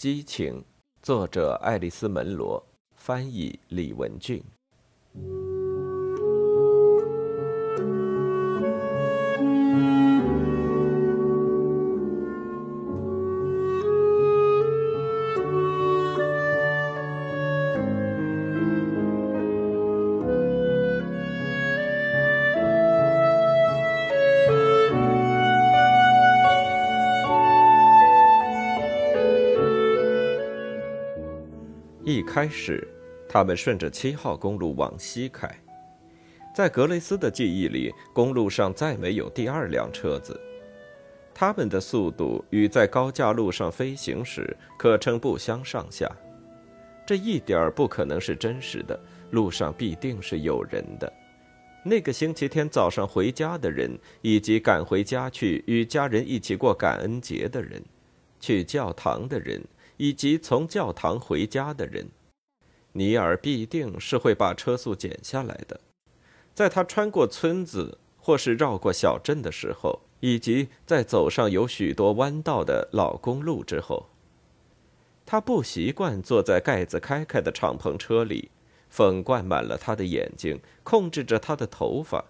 [0.00, 0.64] 激情，
[1.02, 2.64] 作者爱丽丝·门罗，
[2.96, 4.42] 翻译李文俊。
[32.40, 32.88] 开始，
[33.28, 35.46] 他们顺着七号公路往西开。
[36.54, 40.40] 在格雷斯的记忆里，公路上再没有第二辆车子。
[41.34, 46.10] 他们的速度与在高架路上飞行时可称不相上下。
[47.04, 48.98] 这一点不可能是真实的，
[49.32, 51.12] 路上必定是有人的。
[51.84, 57.84] 那个星期天早上回家的人，以及赶回家去与家人一起过感恩节的人，
[58.40, 59.62] 去教堂的人。
[60.02, 62.08] 以及从教堂回家的人，
[62.92, 65.80] 尼尔必定是会把车速减下来的。
[66.54, 74.08] 在他穿过村子或是绕过小镇的时候，以及在走上有许多弯道的老公路之后，
[75.24, 78.50] 他不习惯坐在盖子开开的敞篷车里，
[78.88, 82.24] 风灌满了他的眼睛，控制着他的头发，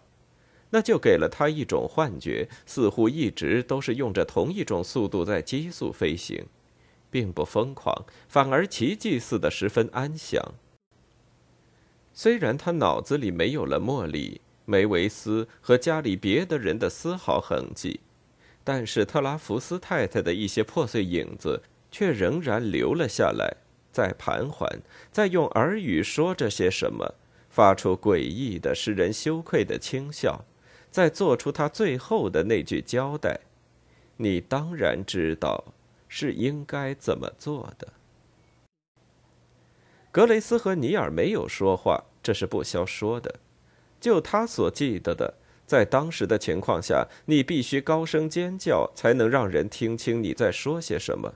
[0.69, 6.47] 那就给了他一种幻觉，似乎一直都是用着同一种速度在急速飞行。
[7.11, 10.43] 并不疯狂，反而奇迹似的十分安详。
[12.13, 18.01] 虽然他脑子里没有了莫里、梅维斯和家里别的人的丝毫痕迹，
[18.63, 23.57] 但是特拉福斯太太的一些破碎影子却仍然留了下来，
[23.91, 27.15] 在盘桓，在用耳语说着些什么，
[27.49, 30.45] 发出诡异的、使人羞愧的轻笑，
[30.91, 33.41] 在做出他最后的那句交代
[34.19, 35.73] ：“你当然知道。”
[36.11, 37.93] 是应该怎么做的？
[40.11, 43.37] 格雷斯和尼尔没有说话，这是不消说的。
[44.01, 45.35] 就他所记得的，
[45.67, 51.35] 在当时的情况下，你必须高声尖叫，才能让人听清你在说些什么。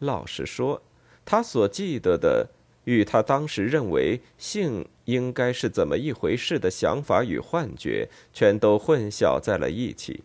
[0.00, 0.82] 老实说，
[1.24, 2.48] 他所记得的
[2.82, 10.24] 与他当时认为性应该是怎么一回事的想法与幻觉，全都混淆在了一起。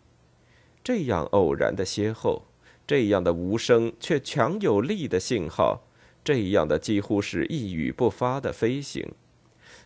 [0.83, 2.41] 这样偶然的邂逅。
[2.85, 5.83] 这样的无声却强有力的信号，
[6.23, 9.13] 这样的几乎是一语不发的飞行，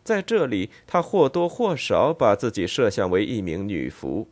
[0.03, 4.27] 在这里，他或多或少把自己设想为一名女仆，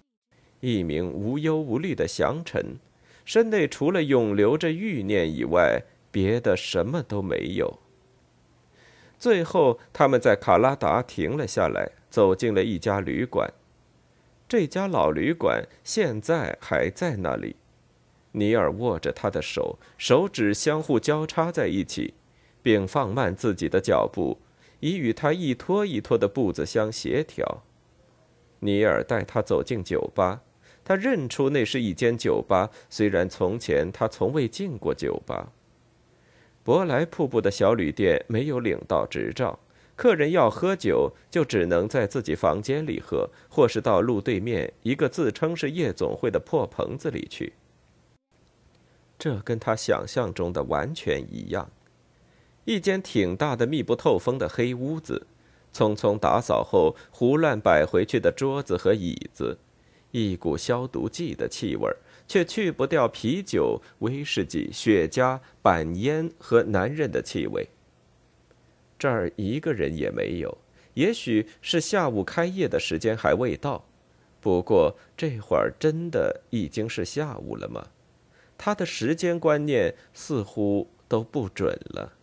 [0.62, 2.80] 一名无忧无虑的降臣，
[3.24, 7.80] 身内除了永留着欲念以外，别的什么都没有。
[9.20, 13.54] 最后，他们在卡拉达停了下来，走进了一家旅馆。
[14.48, 17.56] 这家老旅馆现在还在那里。
[18.38, 22.14] 尼尔握着他的手，手指相互交叉在一起，
[22.62, 24.40] 并放慢自己的脚步，
[24.82, 27.64] 以与他一拖一拖的步子相协调。
[28.60, 30.42] 尼尔带他走进酒吧，
[30.84, 35.54] 他认出那是一间酒吧，虽然从前他从未进过酒吧。
[36.62, 39.60] 博莱瀑布的小旅店没有领到执照，
[39.96, 47.54] 客人要喝酒就只能在自己房间里喝，或是到路对面一个自称是夜总会的破棚子里去。
[49.26, 51.72] 这跟他想象中的完全一样，
[52.66, 55.26] 一间挺大的、密不透风的黑屋子，
[55.74, 59.58] 匆匆打扫后胡乱摆回去的桌子和椅子，
[60.12, 61.92] 一股消毒剂的气味，
[62.28, 67.68] 却去不掉啤酒、威士忌、雪茄、板烟和男人的气味。
[69.00, 70.56] 这儿一个人也没有，
[70.94, 73.84] 也许是下午开业的时间还未到，
[74.40, 77.88] 不过这会儿真的已经是下午了吗？
[78.58, 82.14] 他的时间观念似乎都不准了。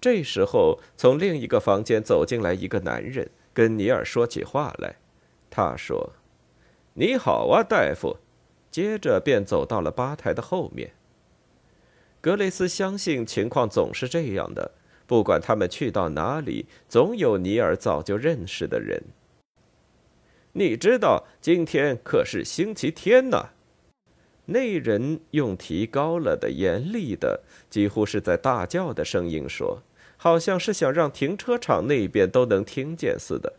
[0.00, 4.96] 这时候，从另一个房间走进来一个男人，跟尼尔说起话来。
[5.50, 6.14] 他说
[6.94, 8.16] ：“你好啊，大夫。”
[8.70, 10.92] 接着便走到了吧台的后面。
[12.20, 14.70] 格雷斯相信情况总是这样的，
[15.06, 19.02] 不管他们去到哪里，总有尼尔早就认识的人。
[20.52, 23.50] 你知道，今天可是星期天呢。
[24.52, 29.82] 那人用提高了的、严厉的、几乎是在大叫的声音说，
[30.16, 33.52] 好像是想让停车场那边都能听见似的。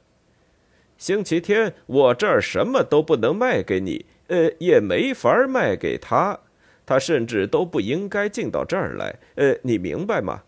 [0.97, 6.37] 星期天我这儿什么都不能卖给你，呃，也没法卖给他，
[6.85, 10.43] 他甚至都不应该进到这儿来，呃，你明白吗？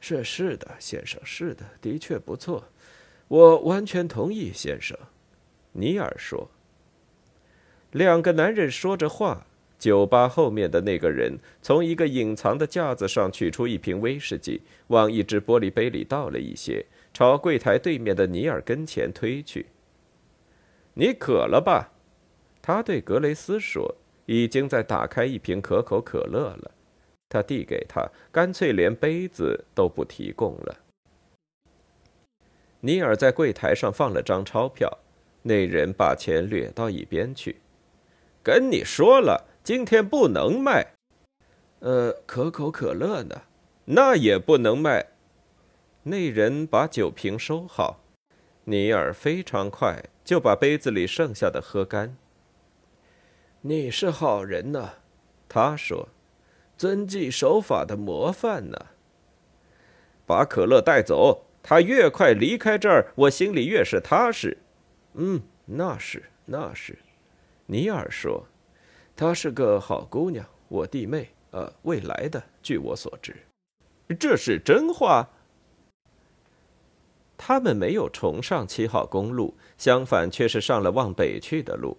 [0.00, 2.62] 是是的，先生，是的，的确不错，
[3.26, 4.96] 我完全同意，先生。
[5.72, 6.48] 尼尔说。
[7.90, 9.46] 两个男人说着话。
[9.84, 19.66] 酒吧后面的那个人从一个隐藏的架子上取出一瓶威士忌，往一只玻璃杯里倒了一些，朝柜台对面的尼尔跟前推去。
[20.96, 21.92] “你渴了吧？”
[22.62, 23.94] 他对格雷斯说
[24.24, 26.70] ，“已经在打开一瓶可口可乐了。”
[27.28, 30.76] 他递给他，干脆连杯子都不提供了。
[32.80, 34.90] 尼尔在柜台上放了张钞票，
[35.42, 37.56] 那人把钱掠到一边去。
[38.42, 39.50] 跟你说了。
[39.64, 40.92] 今天不能卖，
[41.78, 43.40] 呃，可口可乐呢？
[43.86, 45.06] 那也不能卖。
[46.02, 48.00] 那人把酒瓶收好，
[48.64, 52.14] 尼尔非常快就把杯子里剩下的喝干。
[53.62, 54.96] 你是好人呐，
[55.48, 56.10] 他说，
[56.76, 58.76] 遵纪守法的模范呢。
[60.26, 64.58] 把可乐带走，他越快离开这儿，我心里越是踏实。
[65.14, 66.98] 嗯，那是那是，
[67.64, 68.46] 尼尔说。
[69.16, 72.42] 她是个好姑娘，我弟妹，呃，未来的。
[72.62, 73.36] 据我所知，
[74.18, 75.28] 这是真话。
[77.36, 81.96] 他们没有重上七号公路，相反，却是上了往北去的路。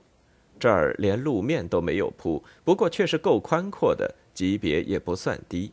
[0.59, 5.71] 这儿连路面都没有铺，不过却是够宽阔的，级别也不算低。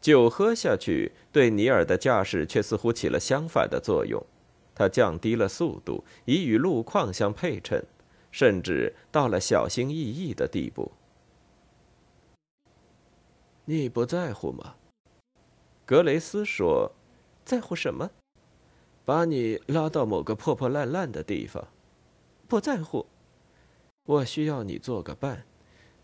[0.00, 4.22] 酒喝下去，对尼尔的驾驶却似乎起了相反的作用。
[4.74, 7.82] 他降低了速度，以与路况相配称。
[8.34, 10.90] 甚至到了小心翼翼的地步。
[13.64, 14.74] 你不在乎吗？
[15.86, 16.90] 格雷斯说
[17.46, 18.10] ：“在乎什么？
[19.04, 21.68] 把你拉到某个破破烂烂的地方。
[22.48, 23.06] 不在乎。
[24.02, 25.46] 我需要你做个伴。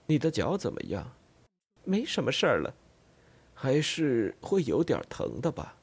[0.07, 1.13] 你的脚怎么样？
[1.83, 2.73] 没什么事儿了。
[3.55, 5.75] 还是会有点疼的吧？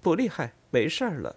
[0.00, 1.34] 不厉害，没事儿了。”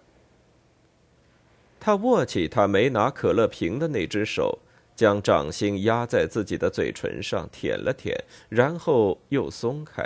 [1.86, 4.58] 他握起他没拿可乐瓶的那只手，
[4.96, 10.04] 将掌心压在自己的嘴唇上舔了舔，然后又松开。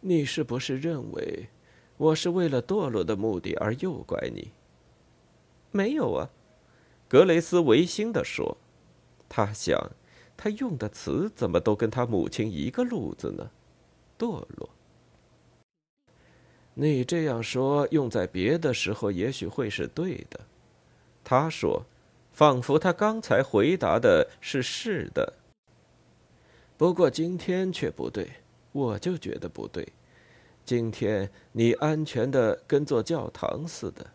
[0.00, 1.46] 你是不是认为
[1.96, 4.50] 我是为了堕落的目的而诱拐你？
[5.70, 6.28] 没有啊，
[7.06, 8.56] 格雷斯违心地说。
[9.28, 9.92] 他想，
[10.36, 13.48] 他用的词怎么都跟他母亲一个路子呢？
[14.18, 14.68] 堕落。
[16.78, 20.38] 你这样说，用在别的时候也许会是对的。
[21.24, 21.86] 他说，
[22.32, 25.32] 仿佛他刚才回答的是是的。
[26.76, 28.28] 不过今天却不对，
[28.72, 29.88] 我就觉得不对。
[30.66, 34.08] 今天你安全的跟座教堂似的。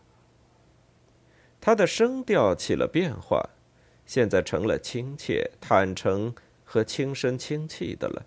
[1.60, 3.50] 他的声调起了变化，
[4.06, 6.32] 现在成了亲切、坦诚
[6.64, 8.24] 和轻声轻气的了。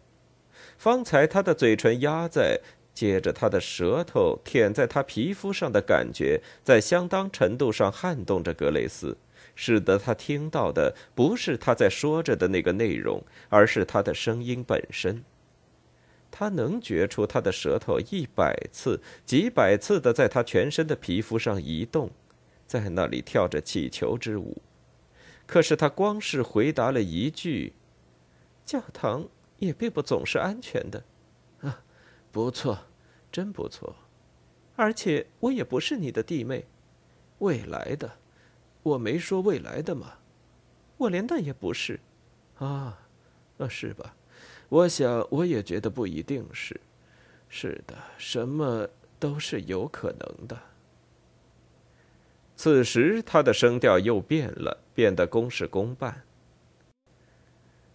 [0.78, 2.60] 方才他的嘴唇压在。
[2.96, 9.18] 接着，他的舌头舔在他皮肤上的感觉，在相当程度上撼动着格雷斯，
[9.54, 15.24] 使得他听到的不是他在说着的那个内容，而是他的声音本身。
[16.32, 22.10] 他能觉出他的舌头一百次、几百次的在他全身的皮肤上移动，
[22.66, 24.62] 在那里跳着气球之舞。
[25.46, 27.74] 可是他光是回答了一句
[28.66, 29.28] ：“教堂
[29.60, 31.04] 也并不总是安全的。”
[32.36, 32.78] 不错，
[33.32, 33.96] 真不错，
[34.76, 36.66] 而且我也不是你的弟妹，
[37.38, 38.12] 未来的，
[38.84, 40.18] 我没说未来的嘛，
[40.98, 41.98] 我连那也不是，
[42.58, 43.00] 啊，
[43.56, 44.14] 那是吧？
[44.68, 46.78] 我想我也觉得不一定是，
[47.48, 48.86] 是的，什么
[49.18, 50.60] 都是有可能的。
[52.58, 56.22] 此时他的声调又变了，变得公事公办。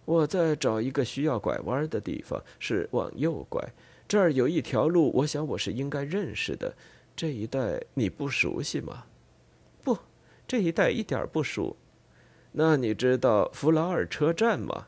[0.05, 3.71] 我在找一个需要拐弯的地方，是往右拐。
[4.11, 6.75] 这儿有一条路，我想我是应该认识的。
[7.15, 9.05] 这一带你不熟悉吗？
[9.85, 9.97] 不，
[10.45, 11.77] 这一带一点不熟。
[12.51, 14.87] 那你知道弗劳尔车站吗？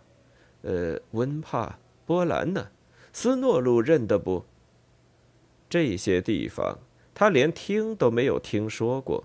[0.64, 2.68] 呃，温帕、波兰呢？
[3.14, 4.44] 斯诺路认得不？
[5.70, 6.80] 这些地方
[7.16, 9.24] 他连听都没有听说过。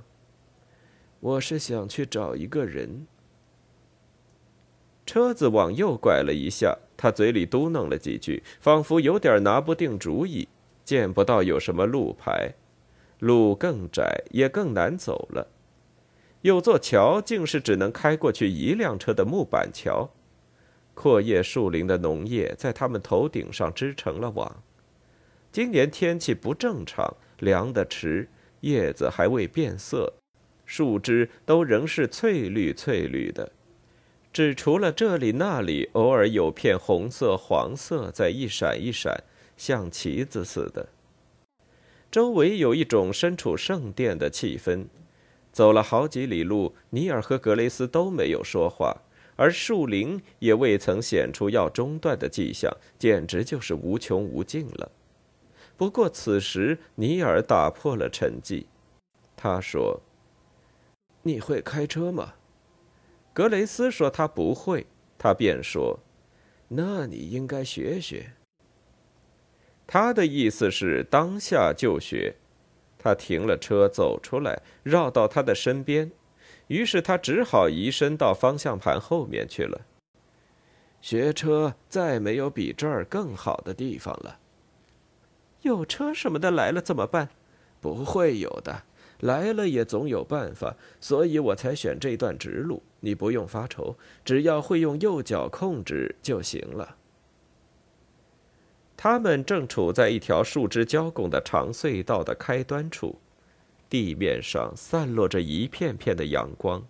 [1.18, 3.08] 我是想去找一个人。
[5.04, 6.78] 车子往右拐了一下。
[6.98, 10.46] 他嘴里嘟囔了几句，仿佛有点拿不定主意。
[10.84, 12.54] 见不到有什么路牌，
[13.18, 15.46] 路更窄，也更难走了。
[16.40, 20.08] 有座桥，竟是只能开过去一辆车的木板桥。
[20.94, 24.62] 阔叶树林的浓叶在他们头顶上织成了网。
[25.52, 28.28] 今年天气不正常，凉得迟，
[28.60, 30.14] 叶子还未变色，
[30.64, 33.52] 树枝都仍是翠绿翠绿的。
[34.38, 39.24] 只除了这里那里，偶尔有片红色、黄色在一闪一闪，
[39.56, 40.90] 像旗子似的。
[42.08, 44.86] 周围有一种身处圣殿的气氛。
[45.50, 49.02] 走了好几里路，尼尔和格雷斯都没有说话，
[49.34, 54.92] 而树林也未曾显出要中断的迹象，简直就是无穷无尽了。
[55.76, 58.66] 不过此时，尼尔打破了沉寂，
[59.36, 60.00] 他说
[61.22, 62.34] ：“你会开车吗？”
[63.32, 66.00] 格雷斯说他不会，他便说
[66.68, 68.32] ：“那你应该学学。”
[69.86, 72.34] 他的意思是当下就学。
[72.98, 76.10] 他停了车，走出来，绕到他的身边，
[76.66, 79.82] 于是他只好移身到方向盘后面去了。
[81.00, 84.40] 学车再没有比这儿更好的地方了。
[85.62, 87.28] 有车什么的来了怎么办？
[87.80, 88.82] 不会有的，
[89.20, 90.76] 来了也总有办法。
[91.00, 92.82] 所以我才选这段直路。
[93.00, 96.96] 你不用发愁，只要会用右脚控制就行了。
[98.96, 103.20] 他们正处在一条树枝交拱的长隧道的开端处，
[103.88, 106.84] 地面上散落着一片片的阳光。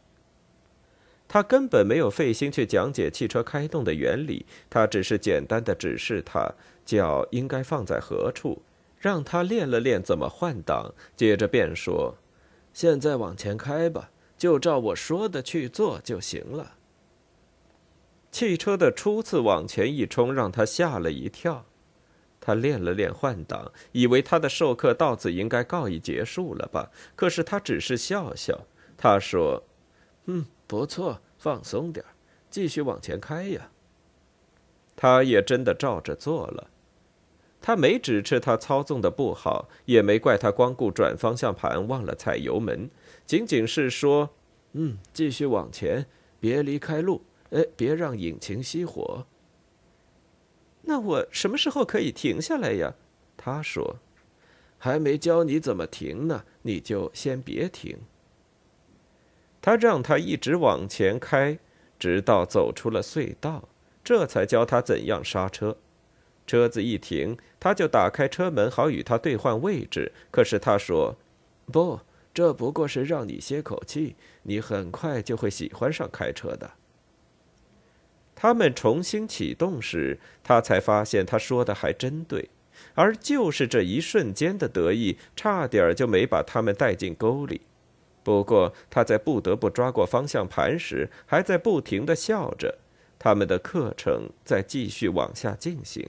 [1.28, 6.50] 他根本没有费心去讲解汽车开动的原理，他只是简单的指示他
[6.86, 8.62] 脚应该放在何处，
[8.98, 10.94] 让他练了练怎么换挡。
[11.16, 12.16] 接着便说
[12.72, 16.74] ：“现在往前开吧，就照我说的去做就行了。”
[18.30, 21.64] 汽车的初次往前一冲，让他吓了一跳。
[22.40, 26.90] 他练了练换挡，以为他的授课到此应该告一结束了吧？
[27.16, 28.66] 可是他只是笑笑。
[28.96, 29.64] 他说
[30.26, 32.04] ：“嗯，不错，放松点
[32.50, 33.70] 继续往前开呀。”
[34.94, 36.70] 他也真的照着做了。
[37.60, 42.88] 他没指斥他操纵的不好，也没怪他光顾转方向盘忘了踩油门，
[43.26, 44.30] 仅仅是说
[44.72, 46.06] ：“嗯，继续往前，
[46.40, 49.26] 别离开路，哎，别让引擎熄火。”
[50.82, 52.94] 那我什么时候可以停下来呀？
[53.36, 53.96] 他说
[54.78, 57.98] ：“还没教你怎么停呢，你就先别停。”
[59.60, 61.58] 他让他一直往前开，
[61.98, 63.68] 直到走出了隧道，
[64.02, 65.76] 这才教他怎样刹车。
[66.48, 70.10] 车子一停，他就打开车门，好与他兑换位置。
[70.32, 71.14] 可是他说
[71.70, 72.00] ：“不，
[72.32, 76.72] 这不过是让你歇口气，你很快就会喜欢上开车的。”
[78.34, 82.48] 他们重新启动时，他才发现他说的还真对，
[82.94, 87.60] 而就是这一瞬间的得意，差点就没把他们带进沟里。
[88.22, 92.78] 不过他在不得不抓过方向盘时，还在不停的笑着。
[93.18, 96.08] 他们的课程在继续往下进行。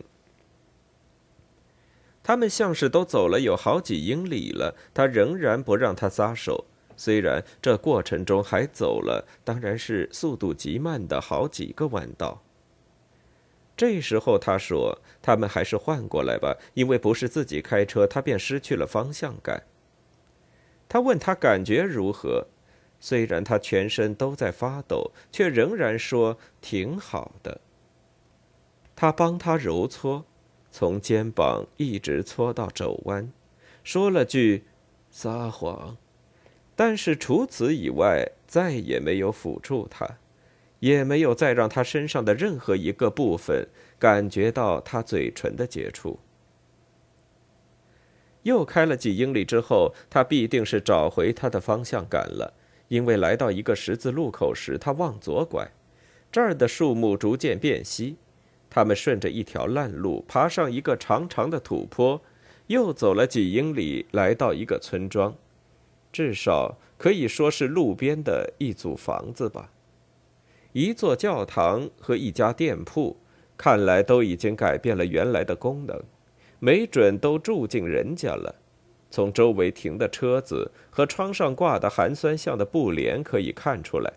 [2.29, 6.65] 他们像是都走了有好几英里了，他仍然不让他撒手。
[6.95, 12.43] 虽然这过程中还走了，当然是速度极慢的好几个弯道。
[13.75, 19.63] 这时候他说：“他们还是换过来吧，因为不是自己开车，他便失去了方向感。”
[20.87, 22.45] 他问他感觉如何，
[22.99, 27.59] 虽然他全身都在发抖，却仍然说：“挺好的。”
[28.95, 30.25] 他帮他揉搓，
[30.79, 33.33] 从肩膀一直搓到肘弯，
[33.83, 34.63] 说了句
[35.11, 35.97] ：“撒谎。”
[36.73, 40.07] 但是除此以外，再也没有抚触他，
[40.79, 43.67] 也没有再让他身上的任何一个部分
[43.99, 46.17] 感觉到他嘴唇的接触。
[48.43, 52.53] 又开了几英里之后，他必定是找回他的方向感了，
[52.87, 55.69] 因为来到一个十字路口时，他往左拐，
[56.31, 58.15] 这儿的树木逐渐变稀，
[58.69, 62.21] 他们顺着一条烂路爬上一个长长的土坡，
[62.67, 65.35] 又走了几英里，来到一个村庄。
[66.11, 69.71] 至少可以说是路边的一组房子吧，
[70.73, 73.17] 一座教堂和一家店铺，
[73.57, 76.01] 看来都已经改变了原来的功能，
[76.59, 78.55] 没准都住进人家了。
[79.11, 84.13] 从周围停的车子和窗上挂的寒酸像的布帘可以看出来。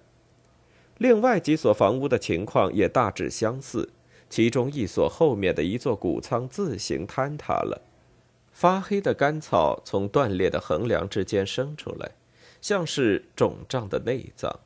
[0.99, 3.89] 另外几所房屋的情况也大致相似，
[4.33, 7.83] 其中一所后面的一座谷仓自行坍塌了。
[8.51, 12.13] 发黑的干草从断裂的横梁之间生出来，
[12.63, 14.61] 像是肿胀的内脏。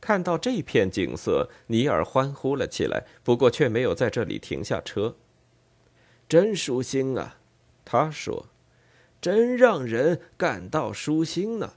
[0.00, 5.16] 看到这片景色，尼尔欢呼了起来，不过却没有在这里停下车。
[6.28, 7.38] 真舒心啊，
[7.84, 8.46] 他说
[9.20, 11.72] ：“真让人感到舒心呢。”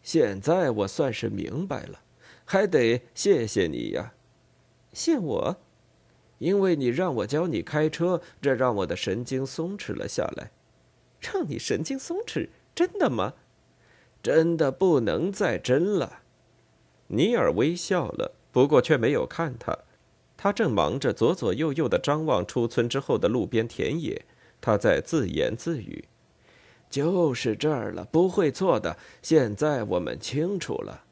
[0.00, 2.02] 现在我算是明白了，
[2.44, 4.14] 还得谢谢你呀。
[4.92, 5.56] 谢我。
[6.44, 10.50] 因为你让我教你开车，这让我的神经松弛了下来。
[11.18, 12.50] 让你神经松弛？
[12.74, 13.32] 真的吗？
[14.22, 16.20] 真的不能再真了。
[17.06, 19.74] 尼尔微笑了，不过却没有看他。
[20.36, 24.26] 他正忙着左左右右的张望出村之后的路边田野。
[24.60, 26.04] 他在自言自语
[26.90, 28.98] ：“就是这儿了，不会错的。
[29.22, 31.04] 现在我们清楚了。”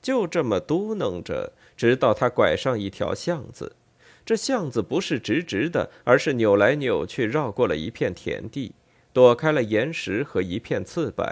[0.00, 3.76] 就这么嘟囔着，直到他拐上一条巷子。
[4.24, 8.74] 这巷子不是直直的，而是扭来扭去，绕过了一片田地，
[9.12, 11.24] 躲开了岩石和一片刺柏。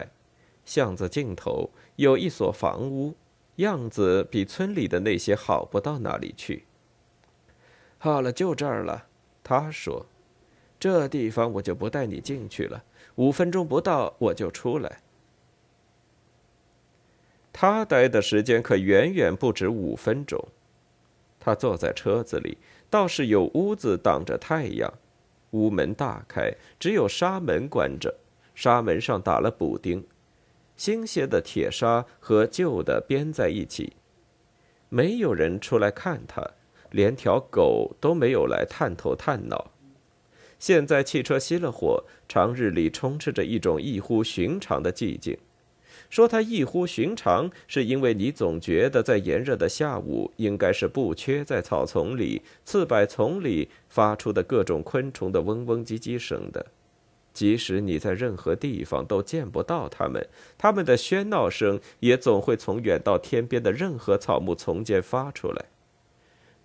[0.65, 3.15] 巷子尽头有一所房屋，
[3.57, 6.65] 样子比村里的那些好不到哪里去。
[7.99, 9.07] 好了，就这儿了，
[9.43, 10.07] 他说
[10.79, 12.85] ：“这地方我就不带你进去了，
[13.17, 15.01] 五分钟不到我就出来。”
[17.53, 20.49] 他待的时间可远远不止五分钟。
[21.41, 22.59] 他坐在车子里，
[22.91, 24.93] 倒是有屋子挡着太阳，
[25.53, 28.15] 屋门大开，只有纱门关着，
[28.55, 30.05] 纱门上打了补丁，
[30.77, 33.93] 新些的铁砂和旧的编在一起。
[34.89, 36.45] 没有人出来看他，
[36.91, 39.71] 连条狗都没有来探头探脑。
[40.59, 45.39] 现在汽车熄了火，长日里充斥着一种异乎寻常的寂静。
[46.11, 56.67] 说它异乎寻常，是因为你总觉得在炎热的下午，应该是不缺在草丛里、刺柏丛里发出的各种昆虫的嗡嗡唧唧声的。
[57.33, 65.67] 即使你在任何地方都见不到它们，它们的喧闹声也总会从远到天边的任何草木丛间发出来。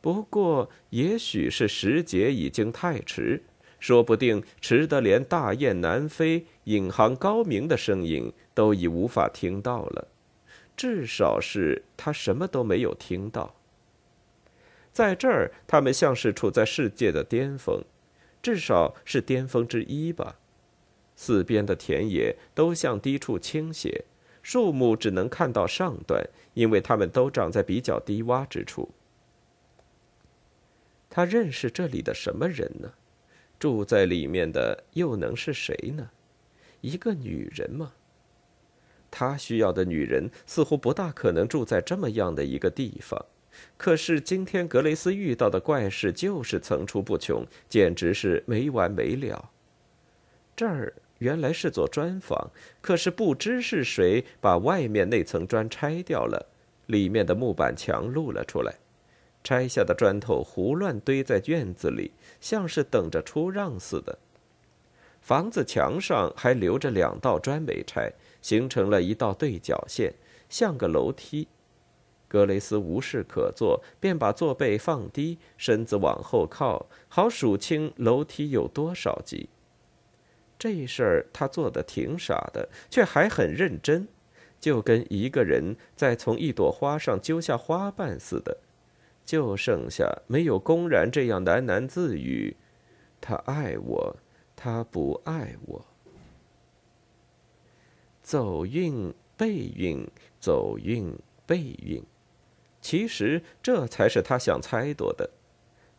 [0.02, 3.44] 不过，也许是时节已经太迟。
[3.86, 10.08] 说不定迟得连大雁南飞、引吭高鸣的声音都已无法听到了，
[10.76, 13.54] 至少是他什么都没有听到。
[14.92, 17.84] 在这儿，他们像是处在世界的巅峰，
[18.42, 20.40] 至少是巅峰之一吧。
[21.16, 24.06] 四边的田野都向低处倾斜，
[24.42, 28.90] 树木只能看到上端，因为它们都长在比较低洼之处。
[31.08, 32.92] 他认识这里的什么人呢？
[33.60, 36.10] 住在里面的又能是谁呢？
[36.82, 37.94] 一个女人吗？
[39.10, 43.26] 他需要的女人似乎不大可能住在这么样的一个地方。
[43.78, 49.52] 可是今天格雷斯遇到的怪事就是层出不穷，简直是没完没了。
[50.54, 56.46] 这儿原来是座砖房，可是不知是谁把外面那层砖拆掉了，
[56.88, 58.76] 里面的木板墙露了出来。
[59.46, 64.18] 拆下的砖头胡乱堆在院子里，像是等着出让似的。
[65.22, 70.16] 房子墙上还留着两道砖没拆，形成了一道对角线，
[70.50, 71.48] 像个楼梯。
[72.28, 79.50] 格雷斯无事可做，便把坐背放低，身子往后靠，好数清楼梯有多少级。
[80.58, 84.08] 这事儿他做的挺傻的，却还很认真，
[84.60, 88.58] 就跟一个人在从一朵花上揪下花瓣似的。
[89.26, 92.56] 就剩下没有公然这样喃喃自语
[93.20, 94.16] ：“他爱我，
[94.56, 95.86] 他不爱我。”
[98.22, 100.08] 走运背运，
[100.40, 101.14] 走运
[101.46, 102.04] 背运，
[102.82, 105.30] 其实这才是他想猜度的。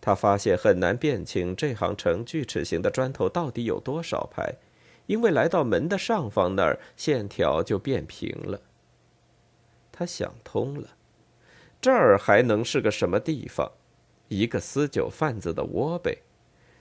[0.01, 4.55] 他发现很难辨清这行呈锯齿形的砖头到底有多少排，
[5.07, 8.61] 因为来到门的上方那儿，线条就变平了。
[9.91, 10.91] 他想通了。
[11.87, 13.71] 这儿还能是个什么地方？
[14.27, 16.19] 一个私酒贩子的窝呗。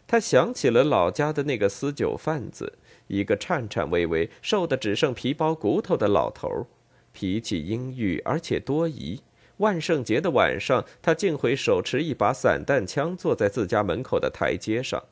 [0.08, 2.74] 他想起了老家的那个私酒贩子，
[3.06, 6.66] 一个颤颤巍巍、瘦得只剩皮包骨头的老头儿，
[7.14, 9.22] 脾气阴郁而且多疑。
[9.58, 15.04] 万圣节的晚上，他竟会手持一把散弹枪坐在自家门口的台阶上，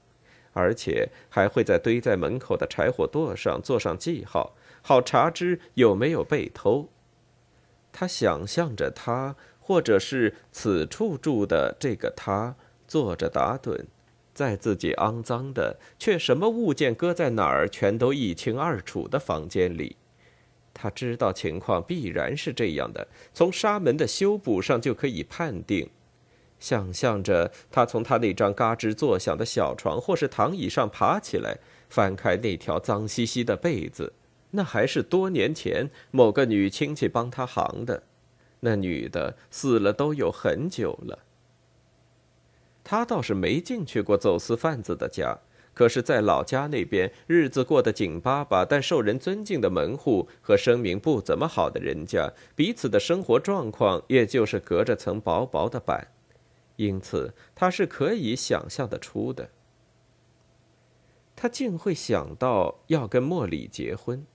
[0.53, 6.89] 而且还会在堆在门口的柴火垛上做上记号，好查知有没有被偷。
[7.95, 9.36] 他想象着他。
[9.65, 12.54] 或者是此处住的这个他
[12.86, 13.86] 坐着打盹，
[14.34, 19.95] 在自己肮脏的却什么物件搁在哪儿全都一清二楚的房间里，
[20.73, 25.89] 他知道情况必然是这样的，从纱门的修补上就可以判定。
[26.60, 31.58] 想象着他从他那张嘎吱作响的小床或是躺椅上爬起来，
[31.89, 34.13] 翻开那条脏兮兮的被子，
[34.52, 38.04] 那还是多年前某个女亲戚帮他行的。
[38.65, 41.19] 那女的死了都有很久了。
[42.82, 45.38] 他倒是没进去过走私贩子的家，
[45.73, 56.08] 可是，在老家那边，日子过得紧巴巴，但受人尊敬的门户和声名不怎么好的人家，彼此的生活状况也就是隔着层薄薄的板，
[56.78, 59.49] 因此他是可以想象得出的。
[61.36, 64.26] 他竟会想到要跟莫里结婚，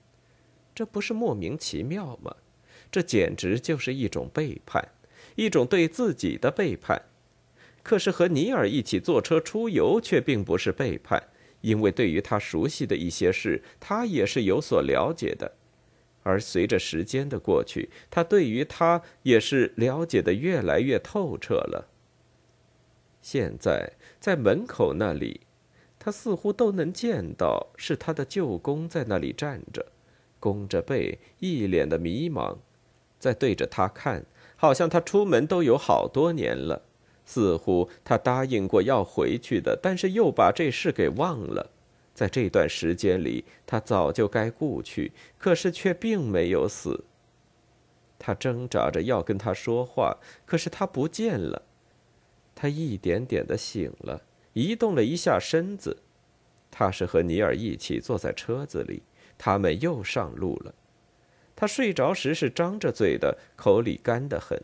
[0.75, 2.35] 这不是莫名其妙吗？
[2.91, 4.89] 这简直就是一种背叛，
[5.35, 7.03] 一种对自己的背叛。
[7.83, 11.29] 可是和尼尔一起坐车出游却并不是背叛，
[11.61, 15.53] 因为对于他熟悉的一些事，他也是有所了解的。
[16.23, 21.87] 而随着时间的过去，他对于他也是了解的越来越透彻了。
[23.21, 25.41] 现在在门口那里，
[25.97, 29.85] 他似乎都能见到是他的舅公在那里站着，
[30.39, 32.57] 弓着背，一脸的迷茫，
[33.19, 36.81] 在对着他看，好像他出门都有好多年了，
[37.25, 41.69] 似乎他答应过要回去的，但是又把这事给忘了。
[42.15, 47.05] 在这段时间里，他早就该故去，可是却并没有死。
[48.17, 51.61] 他挣扎着要跟他说话，可是他不见了。
[52.53, 55.97] 他一点点的醒了，移动了一下身子。
[56.69, 59.01] 他是和尼尔一起坐在车子里，
[59.37, 60.73] 他们又上路了。
[61.59, 64.57] 他睡着时是张着嘴的，口里干得很。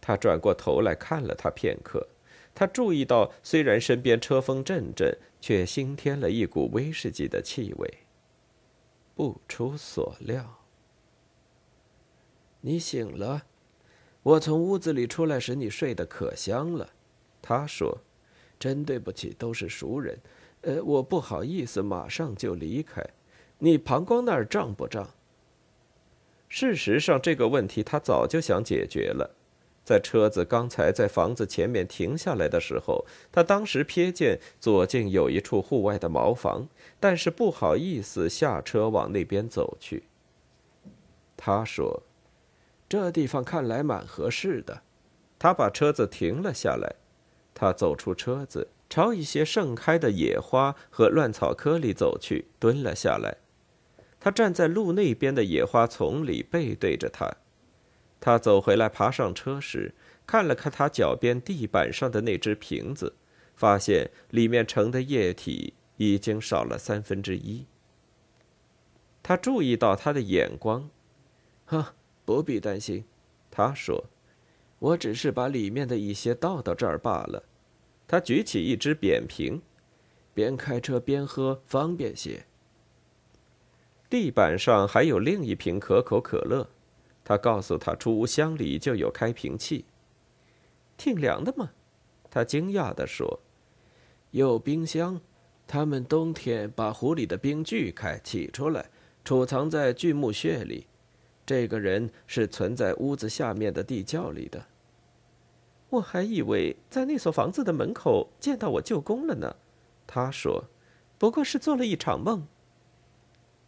[0.00, 2.08] 他转过头来看了他片刻。
[2.52, 7.98] 他注意到，虽然身边车风阵阵，却新添了一股威士忌的气味。
[9.14, 10.64] 不出所料，
[12.62, 13.44] 你醒了。
[14.24, 16.90] 我从屋子里出来时，你睡得可香了。
[17.40, 17.96] 他说
[18.58, 20.18] ：“真对不起，都是熟人。
[20.62, 23.00] 呃，我不好意思马上就离开。
[23.58, 25.08] 你膀胱那儿胀不胀？”
[26.54, 29.30] 事实上，这个问题他早就想解决了。
[29.82, 36.68] 在车子刚才在房子前面停下来的时候，他当时瞥见左近有一处户外的茅房，
[37.00, 40.02] 但是不好意思下车往那边走去。
[41.38, 42.02] 他说
[42.86, 44.82] ：“这地方看来蛮合适的。”
[45.40, 46.96] 他把车子停了下来，
[47.54, 53.38] 他走出车子，朝一些盛开的野花和乱草棵里走去，蹲了下来。
[54.22, 57.38] 他站在路那边的野花丛里，背对着他。
[58.20, 63.16] 他走回来，爬上车时，看了看他脚边地板上的那只瓶子，
[63.56, 67.66] 发现里面盛的液体已经少了三分之一。
[69.24, 70.88] 他注意到他的眼光，
[71.66, 73.04] 呵，不必担心，
[73.50, 74.04] 他说
[74.78, 77.42] ：“我只是把里面的一些倒到这儿罢了。”
[78.06, 79.60] 他举起一只扁瓶，
[80.32, 82.46] 边开车边喝方便些。
[84.12, 86.68] 地板上还有另一瓶可口可乐。
[87.24, 89.86] 他告诉他，储物箱里就有开瓶器。
[90.98, 91.70] 挺凉的嘛？
[92.30, 93.40] 他惊讶地说
[94.32, 95.18] ：“有冰箱，
[95.66, 98.90] 他们冬天把壶里的冰锯开起出来，
[99.24, 100.86] 储藏在锯木穴里。
[101.46, 104.66] 这个人是存在屋子下面的地窖里的。
[105.88, 109.56] 我还以为在那所房子的门口见到我舅公了呢。”
[110.06, 110.64] 他说
[111.16, 112.46] ：“不过是做了一场梦。”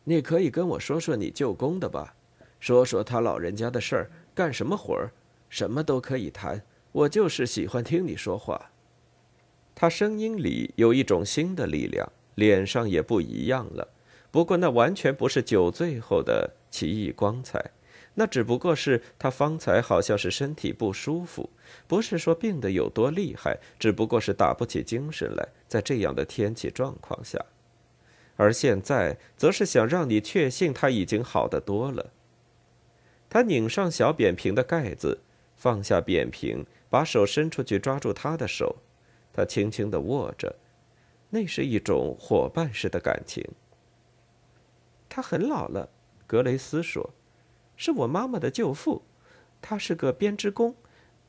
[0.05, 2.15] 你可以跟我说说你舅公的吧。
[2.61, 5.11] 说说他老人家的事儿，干什么活儿，
[5.51, 6.63] 什么都可以谈。
[6.93, 8.71] 我就是喜欢听你说话。
[9.75, 13.89] 他声音里有一种新的力量，脸上也不一样了。
[14.31, 17.73] 不过那完全不是酒醉后的奇异光彩，
[18.15, 21.51] 那只不过是他方才好像是身体不舒服，
[21.87, 27.39] 不是说病得有多厉害，只不过是打不起精神来，在这样的天气状况下。
[28.37, 32.13] 而现在，则是想让你确信他已经好得多了。
[33.29, 35.21] 他拧上小扁平的盖子，
[35.57, 38.77] 放下扁平，把手伸出去抓住他的手，
[39.33, 40.55] 他轻轻地握着，
[41.31, 43.45] 那是一种伙伴式的感情。
[45.09, 45.89] 他很老了，
[46.27, 47.11] 格雷斯说
[47.77, 49.03] ：“是我妈妈的舅父，
[49.61, 50.75] 他是个编织工，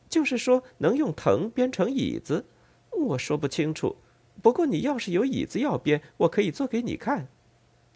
[0.10, 2.46] 就是说能用藤编成椅子。
[2.91, 3.96] 我说不清楚，
[4.41, 7.28] 不过你要是有椅子要编，我可以做给你看。”“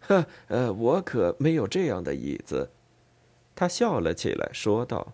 [0.02, 2.72] 呵，呃，我可没有这样的椅子。”
[3.56, 5.14] 他笑了起来，说道：“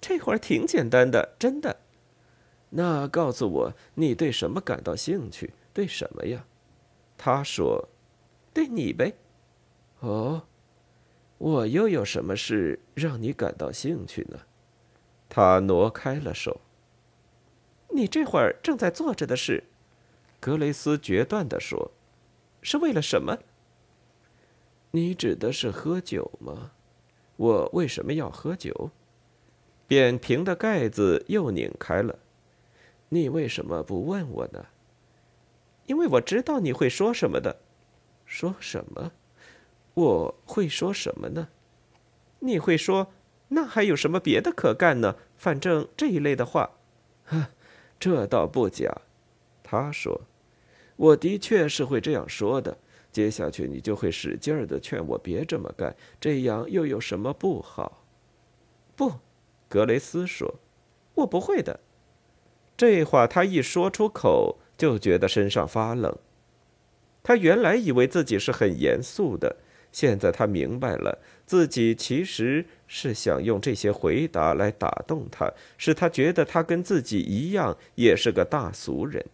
[0.00, 1.78] 这会儿挺简单的，真的。
[2.70, 5.52] 那告诉我，你对什么感到兴趣？
[5.72, 6.44] 对什么呀？”
[7.18, 7.88] 他说
[8.54, 9.14] ：“对你呗。”
[10.00, 10.42] 哦，
[11.38, 14.38] 我又有什么事让你感到兴趣呢？
[15.28, 16.60] 他挪开了手。
[17.90, 19.64] 你这会儿正在做着的事，
[20.44, 21.90] 格雷斯决断地说
[22.60, 23.38] ：“是为了什么？
[24.90, 26.72] 你指的是喝酒吗？”
[27.36, 28.90] 我为什么要喝酒？
[29.86, 32.18] 扁平的盖子又拧开了。
[33.08, 34.66] 你为什么不问我呢？
[35.86, 37.62] 因为我知道你会说什么的。
[38.26, 39.12] 说什么？
[39.94, 41.48] 我会说什么呢？
[42.40, 43.14] 你会说
[43.48, 46.72] ：“那还有什么别的可干呢？”反正这一类的话。
[47.24, 47.48] 哈，
[47.98, 49.00] 这倒不假。
[49.62, 50.20] 他说
[50.96, 52.76] ：“我的确是会这样说的。”
[53.12, 58.04] 接下去你就会使劲儿的劝我别这么干，这样又有什么不好？
[58.96, 59.12] 不，
[59.68, 60.56] 格雷斯说
[61.14, 61.78] ：“我不会的。”
[62.76, 66.18] 这话他一说出口，就觉得身上发冷。
[67.22, 69.58] 他原来以为自己是很严肃的，
[69.92, 79.24] 现在他明白了，自己其实是想用这些回答来打动他，使他觉得他跟自己一样，也是个大俗人。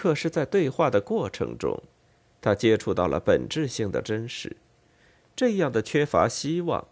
[0.00, 1.82] 可是，在对话的过程中，
[2.40, 4.56] 他接触到了本质性的真实。
[5.36, 6.88] 这样的缺乏希望，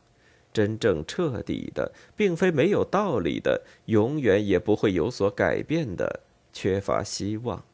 [0.52, 6.20] 真正彻底的，并非没有道理的，永远也不会有所改变的
[6.52, 7.64] 缺乏希望。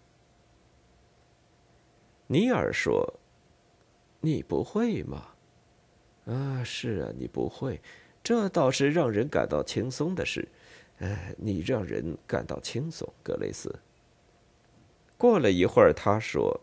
[2.29, 3.15] 尼尔说。
[4.21, 5.31] 你不会吗？
[6.27, 7.81] 啊，是啊，你不会，
[8.23, 10.47] 这倒是让人感到轻松的事。
[11.01, 13.75] 哎，你让人感到轻松，格雷斯。
[15.17, 16.61] 过了一会儿，他说：“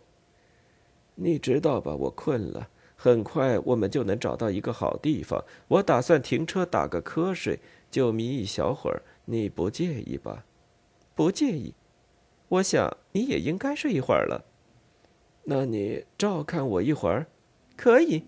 [1.16, 5.44] 你知道吧，我困了，很快我们就能找到一个好地方。
[5.68, 7.60] 我打算停车打个瞌睡，
[7.90, 9.02] 就眯一小会儿。
[9.26, 10.46] 你不介意吧？
[11.16, 11.74] 不介意。
[12.50, 14.44] 我想你也应该睡一会儿了。
[15.44, 17.28] 那你照看我一会儿。”
[17.78, 18.24] 可以，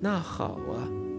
[0.00, 1.11] 那好啊。